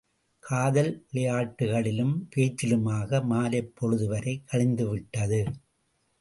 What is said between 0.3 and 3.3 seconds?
காதல் விளையாட்டுக்களிலும் பேச்சிலுமாக